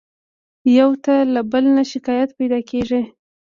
يو 0.77 0.89
ته 1.03 1.15
له 1.33 1.41
بل 1.51 1.63
نه 1.75 1.83
شکايت 1.91 2.29
پيدا 2.39 2.59
کېږي. 2.69 3.01